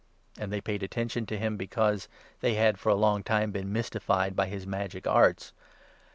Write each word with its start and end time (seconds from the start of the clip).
'"And 0.39 0.51
they 0.51 0.61
paid 0.61 0.81
attention 0.81 1.27
to 1.27 1.37
him 1.37 1.57
because 1.57 2.07
they 2.39 2.55
had 2.55 2.79
for 2.79 2.89
a 2.89 2.95
long 2.95 3.21
time 3.21 3.51
been 3.51 3.71
mystified 3.71 4.35
by 4.35 4.47
his 4.47 4.65
magic 4.65 5.05
arts. 5.05 5.53